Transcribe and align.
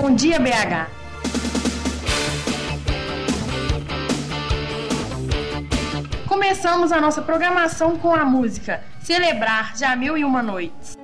Bom 0.00 0.14
Dia 0.14 0.38
BH. 0.38 0.86
Começamos 6.28 6.92
a 6.92 7.00
nossa 7.00 7.20
programação 7.20 7.98
com 7.98 8.14
a 8.14 8.24
música 8.24 8.80
Celebrar 9.00 9.76
Já 9.76 9.96
Mil 9.96 10.16
e 10.16 10.24
Uma 10.24 10.40
Noites. 10.40 10.97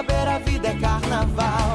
Saber, 0.00 0.28
a 0.28 0.38
vida 0.38 0.68
é 0.68 0.74
carnaval. 0.78 1.69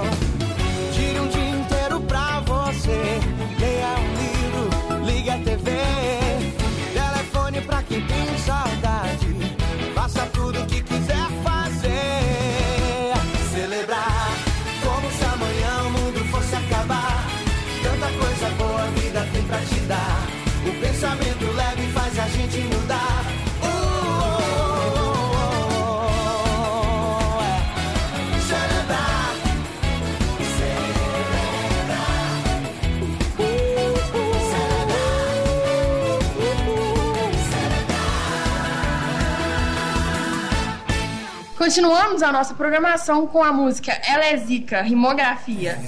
Continuamos 41.58 42.22
a 42.22 42.31
nossa 42.31 42.53
programação 42.53 43.25
com 43.25 43.42
a 43.42 43.52
música 43.52 43.94
Ela 44.06 44.25
é 44.25 44.38
Zica, 44.38 44.81
Rimografia. 44.81 45.80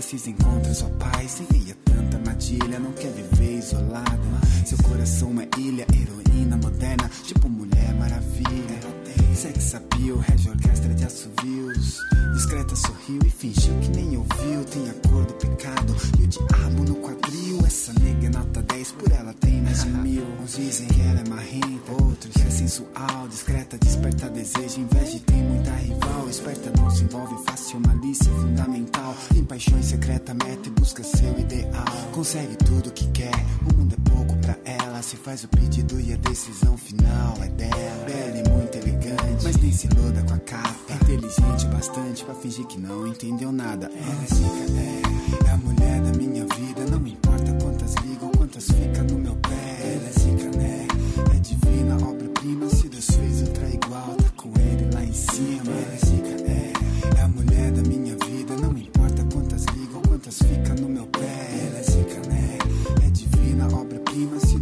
Precisa 0.00 0.30
encontrar 0.30 0.74
sua 0.74 0.88
paz. 0.90 1.40
Envia 1.40 1.76
tanta 1.84 2.16
armadilha, 2.16 2.80
não 2.80 2.92
quer 2.92 3.12
viver 3.12 3.58
isolada. 3.58 4.18
Seu 4.64 4.78
coração 4.78 5.38
é 5.40 5.48
ilha, 5.58 5.86
heroína 5.94 6.56
moderna, 6.56 7.10
tipo 7.24 7.48
Mulher 7.48 7.94
Maravilha. 7.94 8.80
Sex 9.34 9.74
appeal, 9.74 10.18
rege 10.18 10.48
orquestra 10.48 10.94
de 10.94 11.04
assovios. 11.04 11.98
Discreta 12.32 12.74
sorriu 12.76 13.20
e 13.24 13.30
fingiu 13.30 13.74
que 13.80 13.90
nem 13.90 14.16
ouviu. 14.16 14.64
Tem 14.64 14.88
a 14.88 15.08
cor 15.08 15.24
Consegue 32.20 32.54
tudo 32.56 32.90
que 32.90 33.06
quer, 33.12 33.32
o 33.62 33.78
mundo 33.78 33.96
é 33.96 34.10
pouco 34.10 34.36
pra 34.42 34.54
ela. 34.62 35.00
Se 35.00 35.16
faz 35.16 35.42
o 35.42 35.48
pedido 35.48 35.98
e 35.98 36.12
a 36.12 36.16
decisão 36.16 36.76
final 36.76 37.34
é 37.42 37.48
dela. 37.48 38.04
Bela 38.04 38.36
e 38.36 38.48
muito 38.50 38.76
elegante, 38.76 39.42
mas 39.42 39.56
nem 39.56 39.72
se 39.72 39.88
loda 39.88 40.22
com 40.24 40.34
a 40.34 40.38
capa. 40.40 40.92
Inteligente 41.02 41.66
bastante 41.68 42.22
pra 42.22 42.34
fingir 42.34 42.66
que 42.66 42.78
não 42.78 43.06
entendeu 43.06 43.50
nada. 43.50 43.86
Ela 43.86 44.22
é 44.22 44.26
zica, 44.34 45.46
é, 45.46 45.48
é 45.48 45.50
a 45.50 45.56
mulher 45.56 46.02
da 46.02 46.18
minha 46.18 46.44
vida. 46.44 46.84
Não 46.90 47.06
importa 47.06 47.29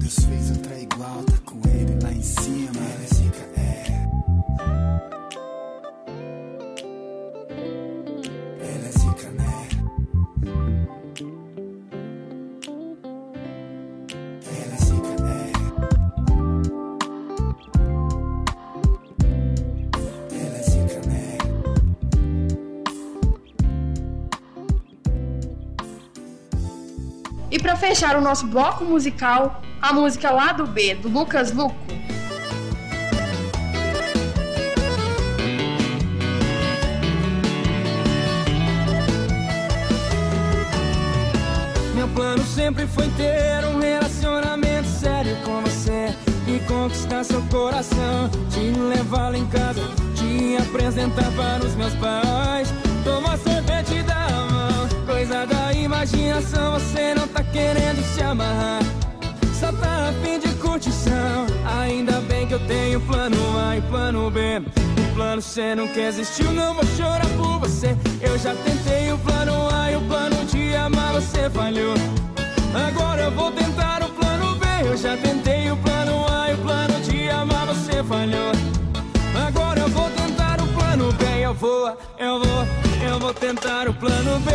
Deus 0.09 0.25
fez 0.25 0.51
outra 0.51 0.75
igual, 0.81 1.23
tá 1.25 1.37
com 1.45 1.61
ele 1.69 1.99
lá 2.03 2.11
em 2.11 2.23
cima. 2.23 2.81
Ela 2.81 3.07
zica, 3.13 3.45
é. 3.59 3.85
Ela 8.59 8.91
né? 9.33 9.69
Ela 14.47 14.79
né? 15.21 15.53
Ela 20.33 20.61
né? 21.07 21.39
E 27.51 27.59
para 27.59 27.77
fechar 27.77 28.17
o 28.17 28.23
nosso 28.23 28.47
bloco 28.47 28.87
musical, 28.87 29.61
a 29.81 29.93
música 29.93 30.31
lá 30.31 30.53
do 30.53 30.67
B, 30.67 30.95
do 30.97 31.09
Lucas 31.09 31.53
Luco. 31.53 31.75
Meu 41.95 42.09
plano 42.09 42.45
sempre 42.45 42.87
foi 42.87 43.09
ter 43.11 43.65
um 43.67 43.79
relacionamento 43.79 44.89
sério 44.89 45.37
com 45.45 45.61
você 45.63 46.15
e 46.47 46.59
conquistar 46.61 47.25
seu 47.25 47.43
coração, 47.43 48.31
te 48.51 48.61
levar 48.61 49.31
lá 49.31 49.39
em 49.39 49.47
casa, 49.47 49.83
te 50.15 50.57
apresentar 50.57 51.31
para 51.33 51.65
os 51.65 51.75
meus 51.75 51.95
pais, 51.95 52.73
tomar 53.05 53.37
sorvete 53.39 54.03
da 54.03 54.29
mão, 54.51 54.89
coisa 55.07 55.47
da 55.47 55.73
imaginação. 55.73 56.75
Você 56.75 57.15
não 57.15 57.29
tá 57.29 57.43
querendo 57.43 58.03
se 58.15 58.23
amarrar, 58.23 58.83
só 59.59 59.73
tá 59.73 60.09
a 60.09 60.13
fim 60.23 60.39
de 60.39 60.49
curtição. 60.57 61.47
Ainda 61.81 62.21
bem 62.21 62.47
que 62.47 62.55
eu 62.55 62.61
tenho 62.61 63.01
plano 63.01 63.37
A 63.59 63.77
e 63.77 63.81
plano 63.83 64.31
B. 64.31 64.41
O 64.59 65.15
plano 65.15 65.43
C 65.43 65.75
nunca 65.75 66.01
existiu, 66.01 66.53
não 66.53 66.75
vou 66.75 66.85
chorar 66.97 67.29
por 67.37 67.59
você. 67.59 67.97
Eu 68.21 68.39
já 68.39 68.55
tentei 68.55 69.13
o 69.13 69.19
plano 69.19 69.69
A 69.75 69.91
e 69.91 69.97
o 69.97 70.01
plano 70.03 70.45
de 70.47 70.75
amar, 70.77 71.13
você 71.13 71.51
falhou. 71.51 71.95
Agora 72.87 73.23
eu 73.23 73.31
vou 73.33 73.51
tentar 73.51 74.03
o 74.03 74.09
plano 74.11 74.55
B. 74.57 74.67
Eu 74.85 74.97
já 74.97 75.17
tentei 75.17 75.71
o 75.71 75.77
plano 75.79 76.27
A 76.33 76.51
e 76.51 76.55
o 76.55 76.59
plano 76.59 77.01
de 77.01 77.29
amar, 77.29 77.67
você 77.67 78.03
falhou. 78.05 78.53
Agora 79.47 79.81
eu 79.81 79.89
vou 79.89 80.09
tentar 80.11 80.61
o 80.61 80.67
plano 80.69 81.13
B. 81.13 81.25
Eu 81.43 81.55
vou, 81.55 81.99
eu 82.19 82.39
vou, 82.39 82.67
eu 83.09 83.19
vou 83.19 83.35
tentar 83.35 83.89
o 83.89 83.95
plano 83.95 84.39
B. 84.41 84.53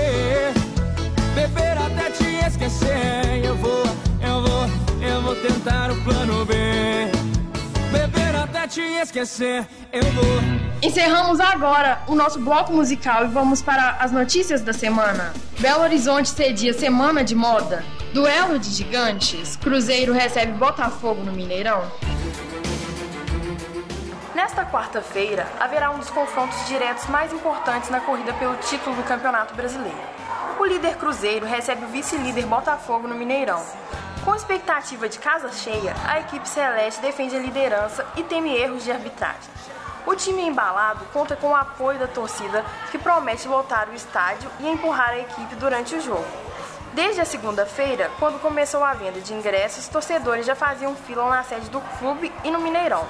Beber 1.35 1.77
até 1.77 2.09
te 2.11 2.45
esquecer. 2.47 3.43
Eu 3.43 3.55
vou, 3.57 3.83
vou 5.23 5.35
tentar 5.37 5.89
o 5.89 5.95
plano 6.03 6.45
B. 6.45 6.53
Beber 7.91 8.35
até 8.35 8.67
te 8.67 8.81
esquecer. 8.81 9.65
Eu 9.91 10.03
vou. 10.11 10.25
Encerramos 10.81 11.39
agora 11.39 12.01
o 12.07 12.15
nosso 12.15 12.39
bloco 12.39 12.73
musical 12.73 13.23
e 13.23 13.27
vamos 13.29 13.61
para 13.61 13.91
as 13.99 14.11
notícias 14.11 14.61
da 14.61 14.73
semana. 14.73 15.33
Belo 15.59 15.81
Horizonte 15.81 16.29
cedia 16.29 16.73
Semana 16.73 17.23
de 17.23 17.33
Moda. 17.35 17.85
Duelo 18.13 18.59
de 18.59 18.69
Gigantes. 18.69 19.55
Cruzeiro 19.55 20.11
recebe 20.11 20.51
Botafogo 20.51 21.23
no 21.23 21.31
Mineirão. 21.31 21.89
Nesta 24.35 24.65
quarta-feira, 24.65 25.47
haverá 25.57 25.89
um 25.91 25.99
dos 25.99 26.09
confrontos 26.09 26.67
diretos 26.67 27.07
mais 27.07 27.31
importantes 27.31 27.89
na 27.89 28.01
corrida 28.01 28.33
pelo 28.33 28.55
título 28.57 28.95
do 28.97 29.03
Campeonato 29.03 29.55
Brasileiro. 29.55 29.97
O 30.59 30.65
líder 30.65 30.97
Cruzeiro 30.97 31.45
recebe 31.45 31.85
o 31.85 31.87
vice-líder 31.87 32.45
Botafogo 32.45 33.07
no 33.07 33.15
Mineirão. 33.15 33.63
Com 34.23 34.33
expectativa 34.33 35.09
de 35.09 35.19
casa 35.19 35.51
cheia, 35.51 35.93
a 36.07 36.21
equipe 36.21 36.47
celeste 36.47 37.01
defende 37.01 37.35
a 37.35 37.39
liderança 37.39 38.05
e 38.15 38.23
teme 38.23 38.55
erros 38.55 38.85
de 38.85 38.91
arbitragem. 38.91 39.51
O 40.07 40.15
time 40.15 40.43
embalado 40.43 41.03
conta 41.11 41.35
com 41.35 41.49
o 41.49 41.55
apoio 41.55 41.99
da 41.99 42.07
torcida, 42.07 42.63
que 42.89 42.97
promete 42.97 43.49
lotar 43.49 43.89
o 43.89 43.93
estádio 43.93 44.49
e 44.61 44.69
empurrar 44.69 45.09
a 45.09 45.19
equipe 45.19 45.55
durante 45.55 45.95
o 45.95 46.01
jogo. 46.01 46.25
Desde 46.93 47.19
a 47.19 47.25
segunda-feira, 47.25 48.09
quando 48.17 48.39
começou 48.39 48.81
a 48.81 48.93
venda 48.93 49.19
de 49.19 49.33
ingressos, 49.33 49.89
torcedores 49.89 50.45
já 50.45 50.55
faziam 50.55 50.95
fila 50.95 51.29
na 51.29 51.43
sede 51.43 51.69
do 51.69 51.81
clube 51.99 52.31
e 52.45 52.51
no 52.51 52.61
Mineirão. 52.61 53.05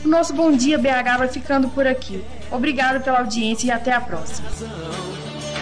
O 0.04 0.08
nosso 0.08 0.34
Bom 0.34 0.50
Dia 0.50 0.76
BH 0.76 1.18
vai 1.18 1.28
ficando 1.28 1.68
por 1.68 1.86
aqui. 1.86 2.24
Obrigado 2.50 3.02
pela 3.02 3.20
audiência 3.20 3.68
e 3.68 3.70
até 3.70 3.92
a 3.92 4.00
próxima. 4.00 4.48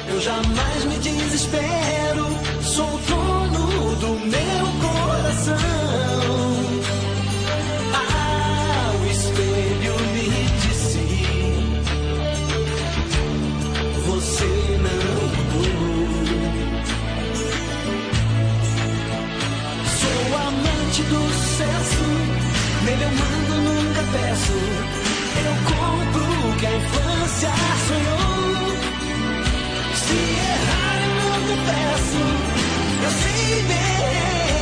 Eu 0.09 0.20
jamais 0.20 0.85
me 0.87 0.97
desespero, 0.99 2.26
sou 2.62 2.99
dono 3.06 3.97
do 3.97 4.26
meu 4.26 4.67
coração. 4.81 6.48
Nele 22.85 23.05
eu 23.05 23.11
mando, 23.11 23.55
nunca 23.63 24.03
peço. 24.13 24.53
Eu 25.47 25.55
compro 25.71 26.49
o 26.49 26.57
que 26.57 26.67
a 26.67 26.77
infância 26.77 27.51
sonhou. 27.87 28.59
Se 29.95 30.15
errar 30.15 30.97
eu 31.03 31.13
não 31.23 31.39
confesso 31.49 32.21
Eu 33.03 33.11
sei 33.11 33.63
bem 33.63 34.57